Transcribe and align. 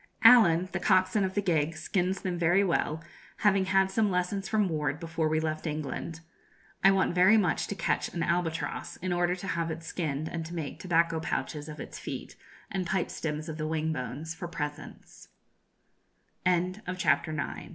Allen, 0.23 0.67
the 0.71 0.79
coxswain 0.79 1.23
of 1.23 1.35
the 1.35 1.43
gig, 1.43 1.77
skins 1.77 2.21
them 2.21 2.35
very 2.35 2.63
well, 2.63 3.03
having 3.41 3.65
had 3.65 3.91
some 3.91 4.09
lessons 4.09 4.49
from 4.49 4.67
Ward 4.67 4.99
before 4.99 5.27
we 5.27 5.39
left 5.39 5.67
England. 5.67 6.21
I 6.83 6.89
want 6.89 7.13
very 7.13 7.37
much 7.37 7.67
to 7.67 7.75
catch 7.75 8.11
an 8.11 8.23
albatross, 8.23 8.95
in 8.95 9.13
order 9.13 9.35
to 9.35 9.45
have 9.45 9.69
it 9.69 9.83
skinned, 9.83 10.27
and 10.27 10.43
to 10.47 10.55
make 10.55 10.79
tobacco 10.79 11.19
pouches 11.19 11.69
of 11.69 11.79
its 11.79 11.99
feet 11.99 12.35
and 12.75 12.87
pipe 12.87 13.11
stems 13.11 13.47
of 13.47 13.59